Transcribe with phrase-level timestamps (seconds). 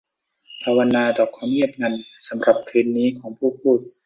[0.63, 1.93] ภาวนาต่อความเงียบงัน
[2.27, 3.79] สำหรับคืนนี้ของผู้พูด